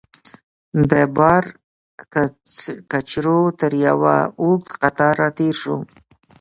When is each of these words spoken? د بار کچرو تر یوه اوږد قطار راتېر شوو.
د 0.89 0.93
بار 1.17 1.43
کچرو 2.91 3.39
تر 3.59 3.71
یوه 3.87 4.15
اوږد 4.41 4.69
قطار 4.81 5.13
راتېر 5.23 5.53
شوو. 5.61 5.77